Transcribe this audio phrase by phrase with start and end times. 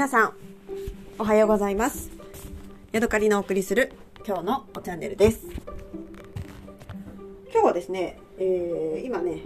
[0.00, 0.32] 皆さん
[1.18, 2.10] おはようございます。
[2.90, 3.92] ヤドカリのお送りする
[4.26, 5.40] 今日のチャンネルです。
[7.52, 9.42] 今日はですね、えー、今ね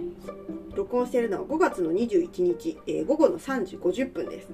[0.73, 4.47] 録音しているのは5月の21日、えー、午後の3時50分です。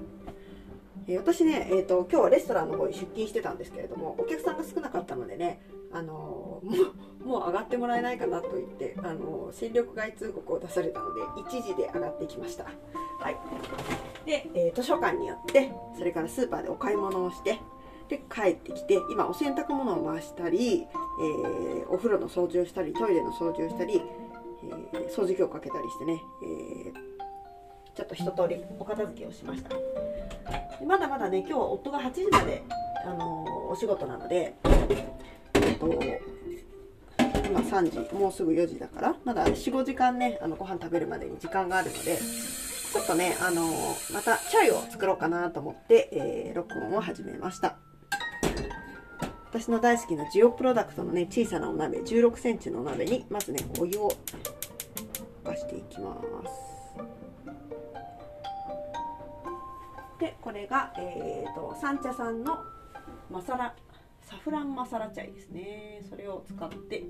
[1.06, 6.82] えー、私ね、えーと、今日はレストランの方に出勤してたんですけれどもお客さんが少なかったのでね、あのー、も
[7.24, 13.36] うもう上がってもらえないかなと言って、あのー、戦力外通告を出されたので1時で上がってきました、はい、
[14.24, 17.58] で、え図書館によってそれからスーパーでお買い物をして
[18.08, 24.02] で帰ってきて今お洗濯物を回したり、えお風呂の掃除をしたりトイレの掃除をしたり、
[24.94, 26.92] え掃除機をかけたりしてね、え
[27.94, 29.70] ちょっと一通りお片付けをしました。
[30.86, 32.62] まだまだね今日は夫が8時まで、
[33.06, 34.54] あの、お仕事なので、
[35.54, 35.86] えっと、
[37.52, 42.18] 今3時もうすぐ4時だからまだ45時間ねあのご飯食べるまでに時間があるので
[42.92, 47.78] ちょっとね、あのー、またチャイを作ろうかなと思って、えー、録音を始めました。
[49.48, 54.10] 私の大好きなジオプロダクトのね小さなお鍋1 6センチのお鍋にまずねお湯を
[55.44, 56.22] 沸かしていきます。
[60.20, 62.58] でこれが、えーと、三茶さんの
[63.30, 63.74] マサラ
[64.22, 66.02] サフランマサラチャイですね。
[66.08, 67.04] それを使って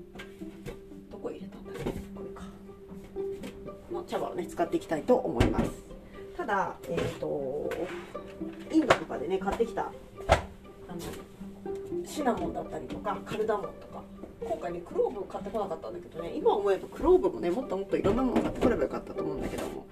[4.07, 5.71] 茶葉をね使っていきたいと思います。
[6.37, 7.69] ただえっ、ー、と
[8.71, 14.03] インドとかでね買ってきたあのシナモンだったりとかカルダモンとか
[14.41, 19.85] 今回ねクローブを買ってこなかったんだけどね今思えばクローブもねもっともっといろんなもの買ってこればよかったと思うんだけども、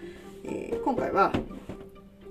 [0.44, 1.32] えー、今回は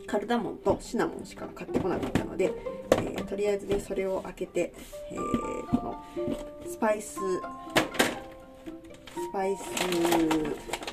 [0.07, 2.53] カルダモンとシナモンしか買ってこなかったので、
[2.93, 4.75] えー、とりあえずねそれを開けて、
[5.13, 6.05] えー、この
[6.69, 7.21] スパイスス
[9.33, 10.90] パイス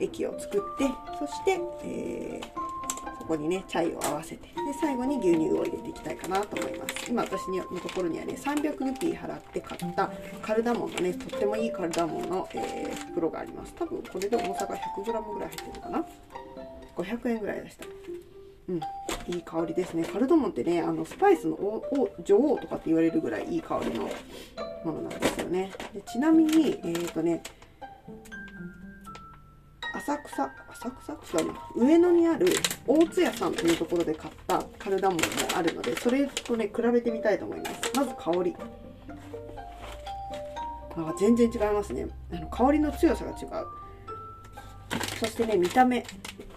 [0.00, 4.48] 液を作ってそして、えー、そこにねチャイを合わせてで
[4.80, 7.10] 最後に牛乳を入れていきたいかなと思います。
[7.10, 10.10] 今私のところにはね300ルピー払って買った
[10.42, 13.74] カルダモンのねとってもいいカルダモンの、えー、袋があります。
[13.78, 16.04] 多分これで重さが 100g ぐらい入ってるのかな
[16.96, 17.86] ？500円ぐらいでした。
[18.68, 18.80] うん
[19.26, 20.04] いい香りですね。
[20.04, 21.56] カルドモンってねあのスパイスの
[22.24, 24.04] 女王とかって言われるぐらいいい香りの
[24.84, 25.70] ものなんですよね。
[25.92, 27.42] でちなみにえっ、ー、とね
[30.00, 30.90] 浅草浅
[31.22, 31.38] 草？
[31.38, 32.46] 違う上野にある
[32.86, 35.24] 大津屋さんというところで買ったカルダモンも
[35.54, 37.92] あるのでそれとね比べてみたいと思います。
[37.94, 38.56] まず香り。
[40.96, 42.08] あ全然違いますね。
[42.32, 43.66] あの香りの強さが違う。
[45.20, 46.04] そしてね見た目。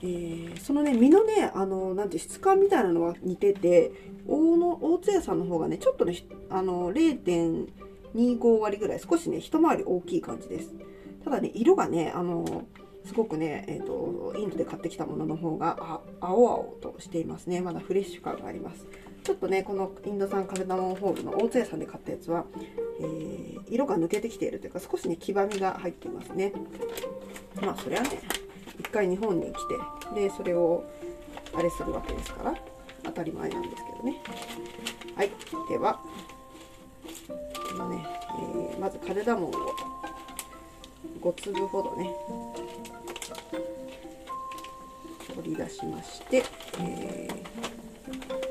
[0.02, 3.92] えー、そのね身のねあのなんて質感みたいなのは似てて
[4.28, 6.18] 大の大津屋さんの方がねちょっとね
[6.50, 10.72] あの0.25割ぐらい少しね一回り大きい感じです。
[11.24, 12.66] ただね色がねあの
[13.06, 17.62] すごくね、えーと、インドで買ってきたものの方があ青々としていますね。
[17.62, 18.86] まだフレッシュ感があります。
[19.24, 22.46] ちょっとねこのインド産カルダモンホールの大津屋さんで買ったやつは、
[23.00, 26.54] えー、色が抜けてきているというか少しね黄ばみが入っていますね。
[27.62, 28.20] まあそれはね
[28.80, 29.58] 一回日本に来
[30.14, 30.84] てでそれを
[31.54, 32.56] あれするわけですから
[33.04, 34.22] 当たり前なんですけどね。
[35.16, 35.32] はい。
[35.70, 36.00] では
[37.74, 38.06] 今ね、
[38.74, 39.54] えー、まずカルダモンを
[41.22, 42.14] 5粒ほどね。
[45.36, 46.44] 取り出しまして、
[46.80, 47.28] え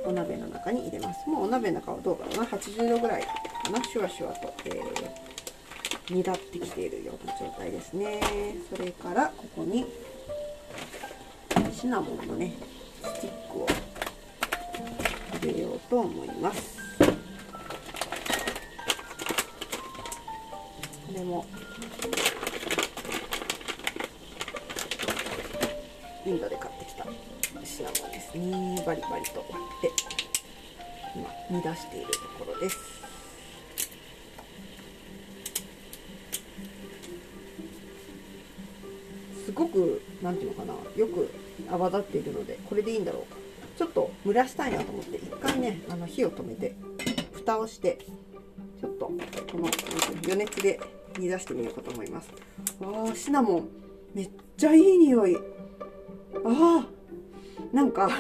[0.05, 1.29] ー、お鍋の中に入れます。
[1.29, 2.45] もうお鍋の中はどうだろうな。
[2.45, 3.29] 80度ぐらいか
[3.71, 3.83] な。
[3.85, 8.21] シュワシュワと、えー、煮立ってきているような状態ですね。
[8.75, 9.87] それからここに
[11.73, 12.53] シナモンのね
[13.03, 13.67] スティックを
[15.41, 16.79] 入れようと思います。
[21.07, 21.45] これも
[26.25, 27.05] インドで買ってきた
[27.65, 28.83] シナモンですね。
[28.87, 29.91] バリバリと割って
[31.17, 32.07] 今煮出している
[32.39, 32.79] ところです。
[39.45, 41.29] すごく何ていうのかなよく
[41.71, 43.37] 泡立っているのでこれでいいんだろうか。
[43.77, 46.77] ちょっと蒸らしたいなと思って一回ねあの火を止めて
[47.33, 47.99] 蓋をして
[48.81, 49.13] ちょっとこ
[49.59, 49.69] の
[50.23, 50.79] 余熱で
[51.19, 52.31] 煮出してみようかと思います。
[52.81, 53.69] わあシナモン
[54.15, 55.37] めっちゃいい匂い。
[56.45, 58.11] ああなんか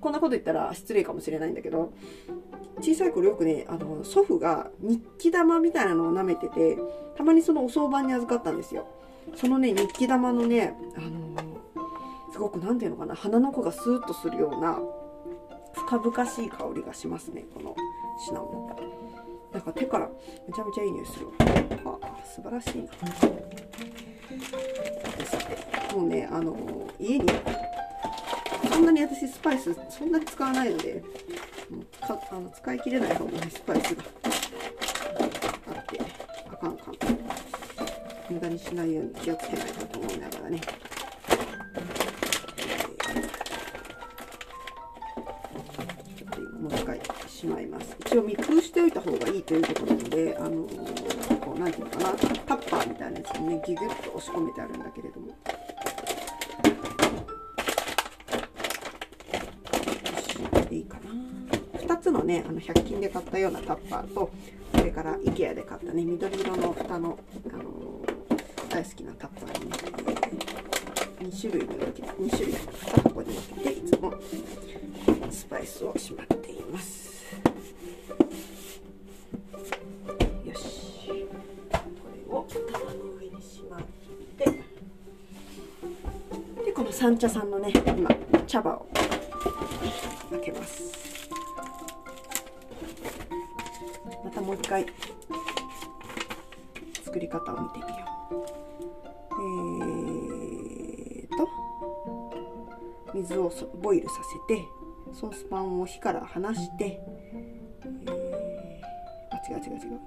[0.00, 1.92] こんなこと言ったら失礼かもしれないんだけど
[2.80, 6.76] 小さい頃よくねあの祖父が日記玉みたいなのを舐めてて
[7.16, 8.88] たまにそのお葬場に預かったんですよ。
[9.36, 14.80] そのね日記玉のね、あのー、すごく何ていうのかな鼻の子がスーッとするような
[15.74, 17.76] 深々しい香りがしますねこの
[18.26, 20.08] シナモンなんか手から
[20.48, 21.28] めちゃめちゃいい匂いする
[21.84, 22.88] あ素晴らしいな。
[25.24, 25.71] さて。
[25.92, 26.56] もうねあの、
[26.98, 27.26] 家に
[28.72, 31.02] そんなに私スパイスそんなに使わないので
[32.06, 34.02] かあの使い切れない方がねスパイスが
[35.68, 36.00] あって
[36.50, 36.94] あかんかん。
[38.30, 40.60] 無駄にしないように気をつけないとと思いながらね。
[46.70, 47.96] 一回しまいます。
[48.00, 50.62] 一応密封しておいた方がいいということなのであの
[51.40, 52.12] こうなんていうのかな
[52.46, 55.21] タッパーみたいなやつにねギュギュッと押し込めてあるんだけれども。
[62.42, 64.30] ねあの100均で買ったようなタッパーと
[64.74, 67.18] それから IKEA で買ったね緑色の蓋の、
[67.52, 67.64] あの
[68.68, 69.76] 大好きなタッパーにね、
[71.20, 74.14] 2種類に分けて2種類2箱に分けていつも
[75.30, 77.12] スパイスをしまっています。
[80.44, 81.26] よし。
[81.68, 83.80] これを玉の上にしまっ
[84.38, 84.44] て。
[86.64, 88.10] でこの三茶さんのね今
[88.46, 88.86] 茶葉を
[90.30, 91.21] 開けます。
[94.72, 94.86] 回
[97.04, 98.36] 作り方を見てみよう
[101.20, 101.46] えーと
[103.12, 103.52] 水を
[103.82, 104.14] ボイルさ
[104.48, 104.62] せて
[105.12, 106.98] ソースパンを火から離して、
[107.84, 108.12] えー、
[109.30, 110.00] あ違う違う違う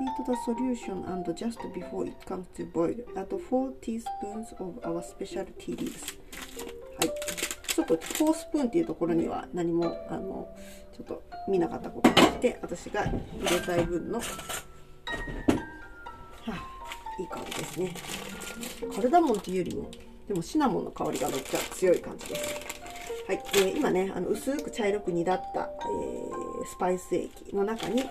[0.00, 5.00] Heat the solution and just before it comes to boil add 4 teaspoons of our
[5.00, 6.21] special tea leaves
[7.82, 10.48] ょっと4スプーンっていうところには何もあの
[10.96, 13.12] ちょっと見なかったことにして私が入
[13.50, 14.24] れたい分の、は
[16.48, 16.52] あ、
[17.20, 17.94] いい香りですね。
[18.94, 19.90] カルダモンっていうよりも
[20.28, 22.72] でもシナモンの香りがめっちゃ強い感じです。
[23.26, 28.02] はい、えー、今ねあの薄く茶色く煮立った、えー、スパイス液の中に、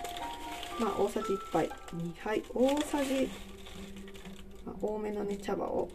[0.80, 1.70] まあ、大さじ1杯。
[1.96, 3.30] 2杯大さじ、
[4.66, 5.90] まあ、多めのね茶葉を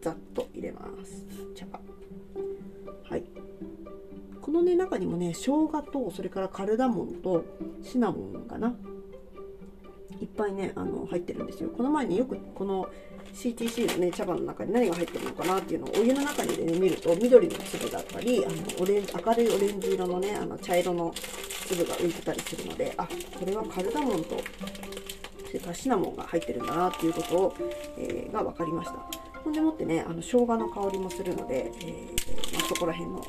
[0.00, 1.24] ざっと入れます。
[1.54, 1.80] 茶葉。
[3.08, 3.24] はい。
[4.40, 7.44] このね中にもね生姜とそれからカルダモンと
[7.82, 8.74] シナモンかな。
[10.20, 11.70] いっぱいねあの入ってるんですよ。
[11.70, 12.88] この前によくこの
[13.34, 21.12] CTC のね茶葉の中に何が入ってるのかなっていうのをお湯の中に、ね、見ると緑の粒だったりあのオレン明るいオレンジ色のねあの茶色の
[21.66, 23.06] 粒が浮いてたりするのであ
[23.38, 24.38] これはカルダモンと
[25.46, 27.54] それからシナモンが入ってるんだなっていうことを、
[27.98, 28.96] えー、が分かりました。
[29.44, 33.24] ほんでもってねあの生姜の香りもするので、えー、そこら辺の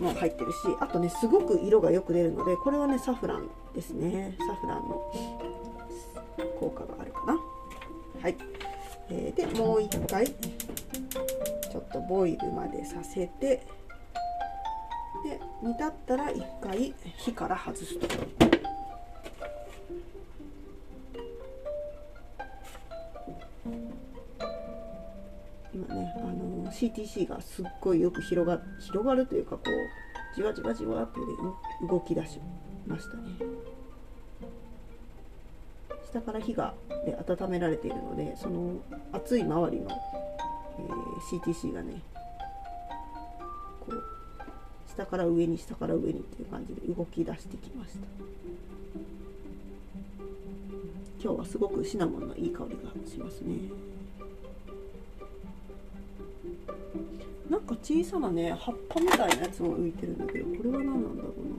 [0.00, 4.36] も入ってるしあとねすごく色がよく出るのでこれはねサフランですね。
[4.46, 5.12] サフランの
[6.58, 7.38] 効果があるかな。
[8.22, 8.36] はい、
[9.10, 13.66] えー、でもう一回ちょっとボイルまでさせて
[15.24, 18.55] で煮立ったら一回火から外すと。
[26.76, 31.20] CTC がすっごいよく広が広がるというかこうじわじわじわって、
[31.88, 32.38] 動き出し
[32.86, 33.22] ましたね。
[36.04, 36.74] 下から火が
[37.06, 38.74] で温められているのでその
[39.12, 39.90] 熱い周りの、
[40.78, 42.00] えー、CTC がね
[43.80, 44.02] こう
[44.90, 48.06] 下から上に下から上にっていう感じで動き出してきました。
[51.22, 53.85] 今日はすごくシナモンのいい香りがしますね。
[57.50, 61.55] なんか小さなね葉っぱみたいなやつも浮いてるんだけどこれは何なんだろうな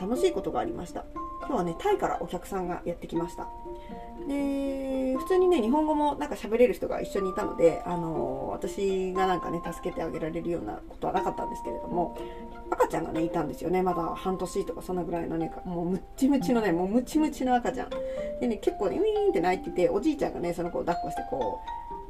[0.00, 1.04] 楽しいことがありました。
[1.40, 3.48] 今日はねタイからお客さんがやってきました。
[4.26, 12.18] で普通にね日本語もなんか喋れる人が一緒にいたので、あの私がなんかね助けてあげられるようなことはなかったんですけれども
[12.70, 13.82] 赤ちゃんがねいたんですよね。
[13.82, 17.90] まだ半年とかそんなぐらいのねもうムッチムチのねもうムチムチの赤ちゃん。
[18.40, 21.60] でね結構ねウィーンって泣いてておじいちゃんがねその子を抱っこしてこ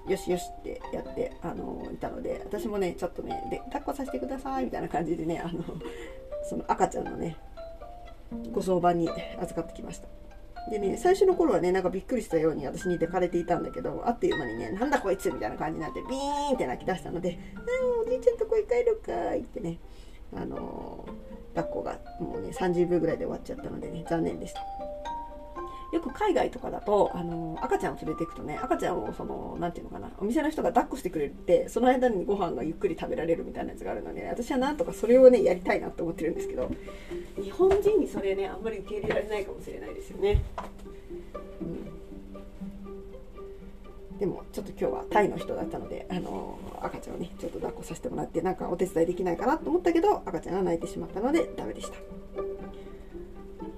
[0.07, 5.62] うよしよしってやって、あのいたので私もねちょっとねで抱っこさせてくださいみたいな感じでねあの
[6.49, 7.37] その赤ちゃんのね
[8.52, 9.08] ご相伴に
[9.40, 10.08] 預かってきました
[10.70, 17.38] でね、最初の頃はね、なんかびっくりしたように私に抱かれていたんだけど、あっという間にね、なんだこいつみたいな感じになって、ビーンって泣き出したので、
[17.94, 19.78] うん、おじいちゃんとこへ帰るかいってね、
[20.37, 24.61] あのー、抱っこがもうね、30秒ぐらいで終わっちゃったのでね、残念でした。
[25.90, 36.71] よく海外とかだと、あの赤ちゃんを連れていくとね、赤ちゃんをその、なんていうのかな、お店の人が抱っこしてくれて、その間にご飯がゆっくり食べられるみたいなやつがあるので、私はなんとかそれをね、やりたいなと思ってるんですけど、
[37.42, 40.42] 日本人にそれね、あんまり受け入れられないかもしれないですよね。
[41.62, 41.64] う
[44.14, 51.97] ん、でもちょっと今日はタイの人だったので、あの赤ちゃんをねちょっと抱っこさせてもらってなんかお手伝いできないかなと思ったけど赤ちゃんが泣いてしまったのでダメでした。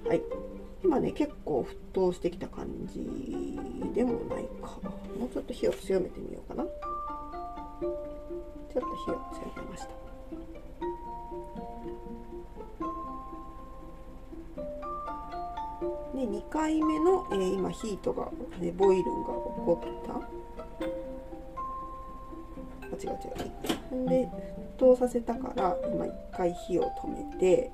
[0.09, 0.50] はい
[0.83, 3.01] 今ね結構沸騰してきた感じ
[3.95, 4.79] でもないか。
[5.19, 6.65] もうちょっと火を強めてみようかな。
[6.65, 9.89] ちょっと火を強めました。
[16.15, 20.15] で2回目の、えー、今ヒートが、ね、ボイルが起こった。
[20.15, 20.21] あ
[22.93, 24.09] 違う違う。
[24.09, 27.71] で沸騰させたから今1回火を止めて、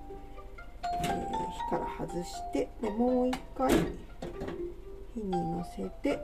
[1.70, 3.73] から外してでもう1回
[5.14, 6.16] 火にのせて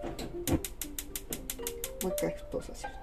[2.03, 3.03] もう1回沸騰させると。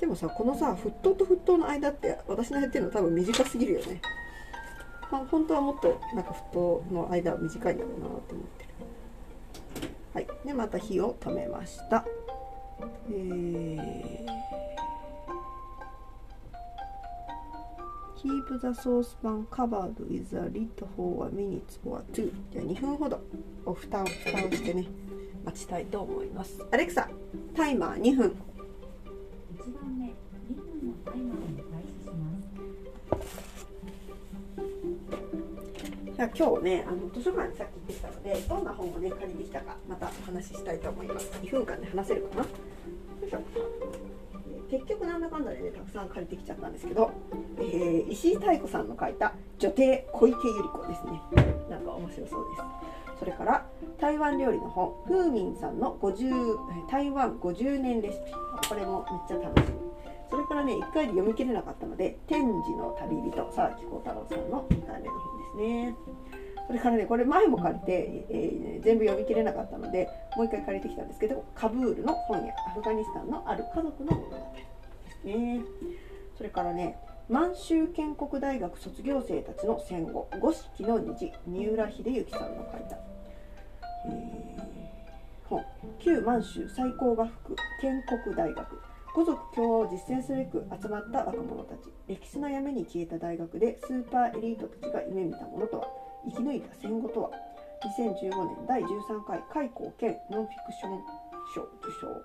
[0.00, 4.00] でもさこのさ沸騰と沸騰の間って私のやってるの多分短すぎるよね。
[5.10, 8.70] まあ、本当はもっとなんか沸騰の間は短いんだろうなと思ってる。
[10.14, 10.26] はい。
[10.44, 12.04] でまた火を止めました。
[13.08, 14.25] えー
[18.16, 22.32] Keep the saucepan covered with a lid for a minute or two.
[22.50, 23.20] じゃあ2分ほど。
[23.64, 24.86] お蓋を蓋をしてね。
[25.44, 26.64] 待ちたいと思います。
[26.72, 27.08] アレクサ
[27.54, 28.36] タイマー2分。
[29.58, 30.10] 1番目2
[30.56, 33.66] 分のタイマーに開始します。
[36.16, 41.30] じゃあ今日ねあの図書館にさっき行ってきたのでどんな本をね借りてきたかまたお話ししたいと思います。
[41.42, 42.46] 2分間で話せるかな？
[44.70, 47.10] 結局なんだかんだでねたくさん借りてきちゃったんですけど、
[47.58, 51.20] えー、石井妙子さんの書いた「女帝小池百合子」ですね。
[51.70, 52.62] なんか面白そうです。
[53.18, 53.66] それから
[53.98, 58.32] 台湾料理の本ふーみんさんの50台湾50年レシピ。
[58.68, 59.86] これもめっちゃ楽しみ。
[60.28, 65.96] それからね1回で読み切れなかったので「天智の旅人」沢木幸太郎さんの2回目の本ですね。
[66.66, 74.66] それからねこれ前も借りて、えー、全部読み切れなかったのでもう一回借りてきたんですけどカブールの本屋アフガニスタンのある家族の物語で
[75.10, 75.60] すね。
[76.36, 82.96] それからね満州建国大学卒業生たちの戦後五色の虹三浦秀幸さんの書いた、
[84.06, 85.64] えー、本。
[85.98, 88.80] 旧満州最高学府建国大学。
[89.14, 91.90] 五族共和を実践すべく集まった若者たち。
[92.06, 96.05] 歴史の闇に消えた大学でスーパーエリートたちが夢見たものとは。
[96.26, 97.30] 生き抜いた戦後とは。
[97.84, 101.00] 2015年第13回開港兼ノンフィクション
[101.54, 102.22] 賞受賞。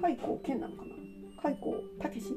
[0.00, 1.42] 開港兼なのかな？
[1.42, 2.34] 開港たけし？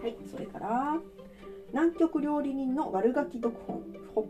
[0.00, 0.16] はい。
[0.30, 0.98] それから
[1.72, 3.84] 南極料理人の悪ガキ読本。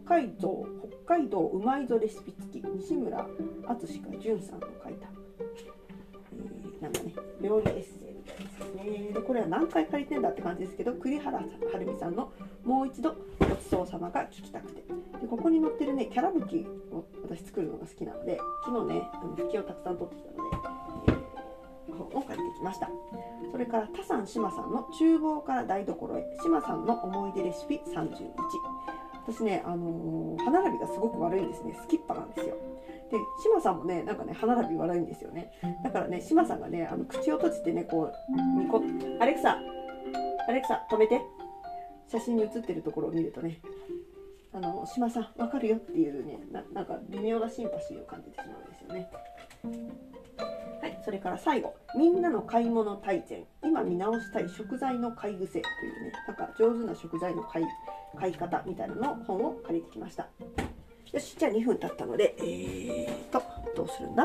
[0.04, 0.66] 北海道
[1.06, 2.64] 北海道うまいぞレシピ付き。
[2.76, 3.26] 西村
[3.66, 5.08] 淳か潤さんの書いた、
[6.32, 8.07] えー、なんかね料理エッセイ。
[8.64, 11.44] みたいですねでこれは何回借りてんだって感じですけど栗原は
[11.78, 12.32] るみさんの
[12.64, 14.82] 「もう一度ごちそうさまが聞きたくて」
[15.20, 20.56] でここに載ってるねキャラ吹きを私作るのが好きなので昨日ねあの吹きをたくさん取ってきたので、
[21.88, 22.90] えー、本を借りてきました。
[23.50, 26.22] それから田さん志麻さんの厨房から台所へ。
[26.42, 28.30] 志麻さんの思い出レシピ31
[29.26, 31.78] 私ね、あのー、歯並びがすごく悪いんですね。
[31.82, 32.56] スキッパなんですよ。
[33.10, 35.52] で志麻さんもねなんかね歯並び悪いんですよね。
[35.84, 38.82] だからね志麻さんがねあの口を閉じてねこうニコ
[39.20, 39.58] アレクサ
[40.48, 41.20] アレクサ止めて。
[42.10, 43.60] 写真に写ってるところを見るとね
[44.54, 46.40] あの島さんわかるよっていうね
[46.72, 49.10] なんか微妙なシンパシーを感じてしまうんですよね。
[50.80, 51.74] はいそれから最後。
[51.96, 53.44] みんなの買い物大全。
[53.62, 55.62] 今見直したい食材の買い癖という
[56.04, 57.66] ねなんか上手な食材の買い
[58.18, 60.28] 買い方みたいなの本を借りてきました。
[61.12, 63.42] よしじゃあ2分経ったのでえーと
[63.76, 64.24] どうするんだ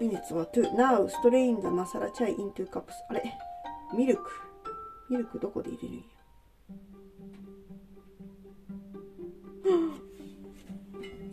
[0.00, 3.22] ？minutes は to now strain the masala chai into cups あれ？
[3.96, 4.22] ミルク。
[5.10, 6.04] ミルクどこで入れるんや？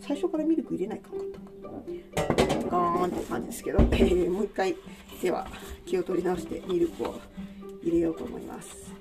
[0.00, 1.46] 最初からミルク入れないかんかったか
[2.70, 4.76] ガーンって感じですけど、えー、もう一回。
[5.22, 5.46] では
[5.86, 7.14] 気を取り直してミルクを
[7.80, 8.92] 入れようと思います。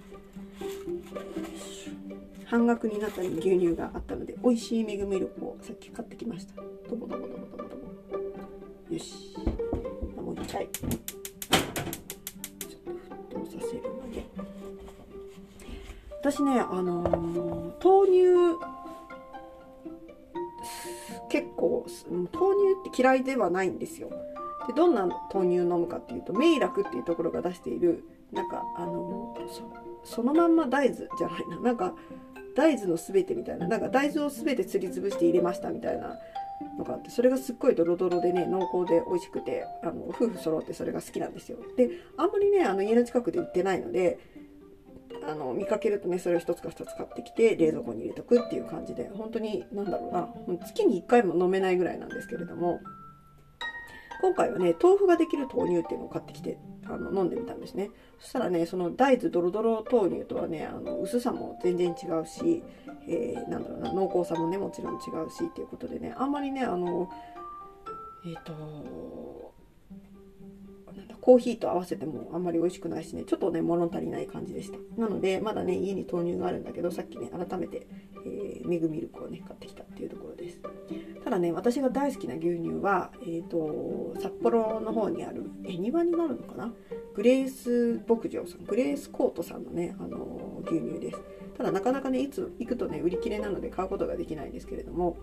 [2.52, 6.56] 半額になった牛乳があったので美味しいメグミルクをさっき買ってきました。
[6.56, 6.62] ど
[6.98, 7.72] こどこどこどこどこ
[8.90, 9.38] よし。
[10.18, 10.68] もう一回。
[10.68, 10.92] ちょっ
[13.30, 14.26] と沸騰させるので。
[16.20, 18.60] 私ねあのー、豆乳
[21.30, 24.10] 結構豆乳って嫌いではないんですよ。
[24.68, 28.04] でどんな豆乳を飲むかっていうとメイラクっていうところが出している
[28.34, 29.38] なんかあの
[30.04, 31.60] そのまんま大豆じゃないな。
[31.62, 31.94] なんか
[32.56, 36.18] 大豆の全てみたいななんか大豆を全てすりつぶして入れましたみたいな
[36.78, 41.58] のがあってそれがすっごいドロドロでね濃厚で美味しくてあの夫婦揃ってそれが好きなんですよ。
[41.76, 44.20] であんまりねあの家の近くで売ってないので
[45.28, 52.80] あの見かけるとねそれを1つか2つ買ってきて冷蔵庫に入れとくっていう感じで本当に何だろうな月に1回も飲めないぐらいなんですけれども
[54.22, 56.58] 今回はね豆腐ができる豆乳っていうのを買ってきて
[56.94, 57.90] あの飲んでみたんですね。
[58.20, 62.64] そしたらねその大豆ドロドロ豆乳とはねあの薄さも全然違うし、
[63.08, 67.10] えー、なんだろうな濃厚さもねもちろん違うしっていうことでねあんまりねあの
[68.26, 69.54] えっ、ー、と
[71.22, 74.78] コーヒーと合わせてもあんまり美味しくないしねちょっとね物足りない感じでした。
[75.00, 77.88] なのでまだね家に豆乳があるんだけどさっきね改めて、
[78.26, 79.84] えー、メグミルクをね買ってきた。
[81.32, 86.74] ただね私が大好きな牛乳は、えーと、札幌の方にあるえ庭になるのかな？
[87.16, 91.22] グレース牧場さんグレースコートさんのね、あの牛乳です。
[91.58, 95.16] ただなかなかねいつ行くとね売り切れなので買うことができないんですけれども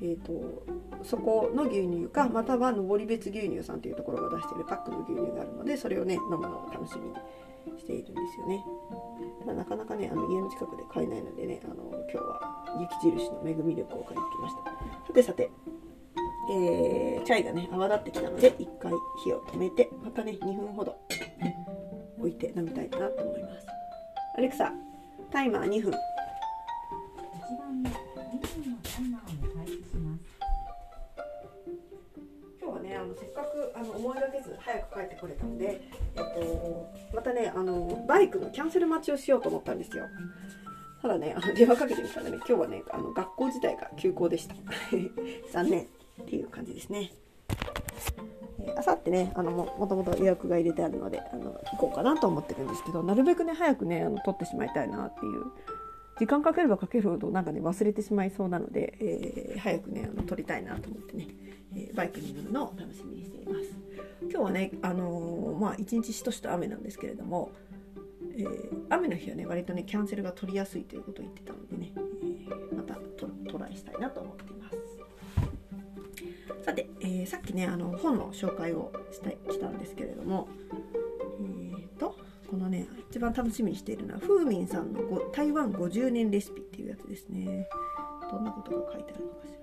[0.00, 0.64] えーと、
[1.02, 7.08] そこの牛乳かまたは登別牛乳さんというところが出しているパックの牛乳があるのでそれをね飲むのを楽しみ
[7.72, 8.64] にしているんですよね。
[9.40, 11.74] ただなかなかねあの家の近くで買えないのでねあの
[12.12, 14.87] 今日は雪印の恵み力を買いに来ました。
[15.08, 15.50] さてさて
[16.50, 18.92] えー、チャイがね泡立ってきたので1回
[19.24, 20.96] 火を止めてまたね2分ほど
[22.18, 23.66] 置いて飲みたいなと思います。
[24.36, 24.72] アレクサ
[25.30, 25.92] タイマー2分。
[33.74, 35.80] あの思いがけず早く帰ってこれたので、
[36.16, 40.06] えっと、またねあのバイクのキャンセル待ちをしようと思ったんですよ
[41.00, 42.36] ただねあの電話かけてみたらね。
[42.36, 44.54] 今日はねあの学校自体が休校でした。
[45.52, 45.86] 残念っ
[46.26, 47.12] ていう感じですね。
[48.76, 55.44] あさってねあのもともと予約が入れてあるのであの行こうかなと思ってるんですけどなるべくね早くねあの取ってしまいたいなっていう。
[56.18, 61.28] 時間かければかけるほどなんかね忘れてしまいそうなので、えー、早くねあの撮りたいなと思ってね、
[61.76, 63.70] えー、バイクに乗るのを楽しみにしています。
[64.22, 67.52] 今日はねあのー、まあ一日しとしと雨なんですけれども、
[68.38, 68.44] え
[68.88, 71.92] 雨の日はね割とねキャンセルが取りやすいということを言ってたのでね、
[72.72, 72.94] えまた
[73.50, 74.76] トライしたいなと思っています。
[76.64, 80.48] さて、えさっきねあの本の紹介をしたしたんですけれども
[81.40, 82.16] えっ、と
[82.48, 85.00] このね一番楽しみにしているのはふーみんさんの
[85.32, 87.68] 台湾50年レシピっていうやつですね。
[88.30, 89.58] どんなことが書いてあるのかしら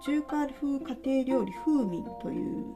[0.00, 2.66] 中華風家庭料理ふーみんという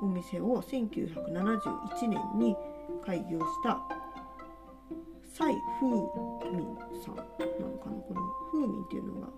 [0.00, 2.56] お店を1971年に
[3.04, 3.97] 開業した
[5.38, 6.04] 蔡風民
[7.00, 7.22] さんな
[7.68, 8.20] のかなこの
[8.50, 9.28] 風民っていうのが。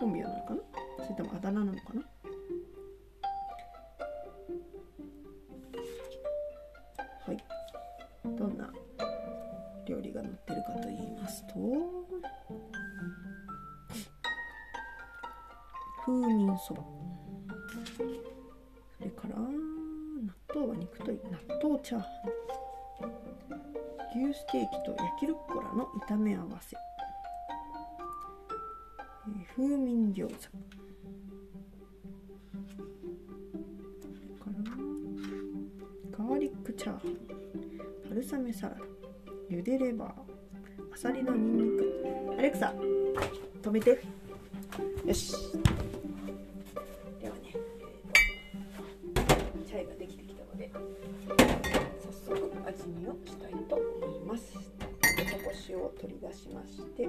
[0.00, 0.60] 本名なのかな
[1.04, 2.02] それともあだ名なのかな
[7.26, 7.44] はい
[8.24, 8.72] どんな
[9.86, 11.54] 料理が載ってるかと言いますと
[16.06, 16.95] 風民そば
[21.86, 22.06] チャーハ
[23.06, 26.76] ン牛ステーキと焼きルッコラの炒め合わせ、
[29.28, 30.34] えー、風味餃子。
[34.42, 36.90] からガーリックチャー。
[36.90, 37.00] ハン
[38.08, 38.80] 春雨サラダ。
[39.48, 40.08] ゆでレバー。
[40.92, 42.34] あさりのニンニク。
[42.36, 42.74] アレクサ
[43.62, 44.02] 止めて。
[45.06, 45.36] よし。
[45.52, 45.62] 取
[50.64, 51.15] り
[52.76, 54.54] 味見をしたいと思います。
[54.54, 57.08] おこしを取り出しまして。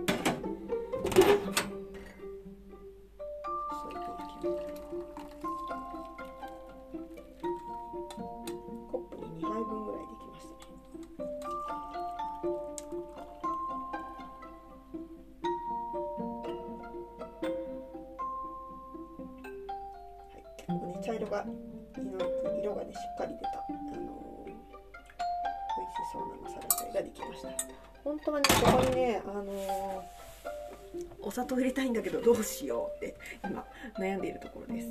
[31.28, 33.66] お砂糖入れたいんだけどどうしようって今
[34.00, 34.88] 悩んでいるところです。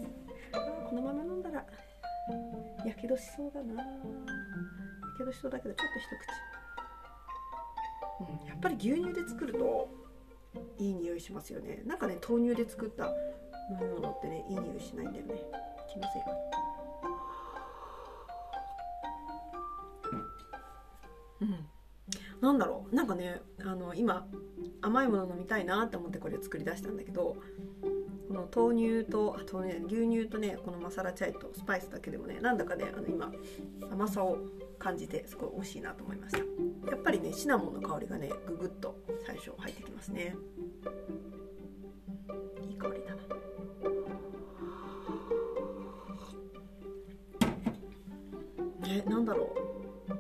[0.53, 1.65] このまま飲んだら
[2.85, 3.83] やけどしそうだな。
[3.83, 3.89] や
[5.17, 6.05] けどしそうだけどちょっと一
[8.29, 9.89] 口、うん、やっぱり牛乳で作ると
[10.79, 11.83] いい匂いしますよね。
[11.87, 15.35] なんかね豆乳で作った飲み物ってねいい匂いしないんだよね。
[15.91, 16.31] 気のせいか。
[21.41, 21.67] うん。
[22.43, 22.95] なんだろう。
[22.95, 24.29] なんかねあの今
[24.87, 27.37] 甘いもの飲みたいなと思ってこれを作り出したんだけど
[28.29, 33.33] この豆乳とあとね牛乳とねこのマサラチャイとスパイスだけでもねなんだかねあの今
[33.91, 34.39] 甘さを
[34.79, 36.39] 感じてすごい美味しいなと思いました。
[36.39, 38.97] やっぱりねシナモンの香りがねググッと
[39.27, 40.37] 最初入ってきますね。
[42.69, 43.23] いい香りだな。
[48.89, 49.53] え、なんだろ
[50.09, 50.13] う。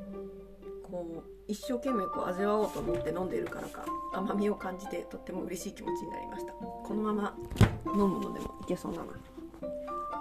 [0.82, 3.84] こう一生懸命こう味わおうと思って飲んでいるからか。
[4.16, 6.52] 甘みを感じてとっても嬉しい気持ちになりました。
[6.52, 7.34] このまま
[7.86, 9.12] 飲むのでもいけそうだな。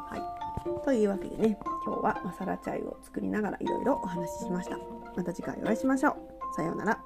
[0.10, 0.84] はい。
[0.84, 4.78] というわけでね今日はマサラチャイを作りながらいろいろお話ししました。
[5.16, 6.16] また次回お会いしましょう。
[6.56, 7.05] さようなら。